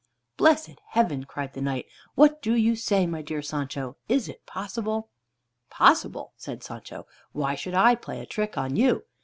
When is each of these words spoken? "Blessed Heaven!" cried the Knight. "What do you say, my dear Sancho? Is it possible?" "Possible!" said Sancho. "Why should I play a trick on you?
"Blessed 0.35 0.79
Heaven!" 0.87 1.25
cried 1.25 1.53
the 1.53 1.61
Knight. 1.61 1.85
"What 2.15 2.41
do 2.41 2.55
you 2.55 2.75
say, 2.75 3.05
my 3.05 3.21
dear 3.21 3.43
Sancho? 3.43 3.97
Is 4.09 4.27
it 4.27 4.47
possible?" 4.47 5.09
"Possible!" 5.69 6.33
said 6.37 6.63
Sancho. 6.63 7.05
"Why 7.33 7.53
should 7.53 7.75
I 7.75 7.93
play 7.93 8.19
a 8.19 8.25
trick 8.25 8.57
on 8.57 8.75
you? 8.75 9.03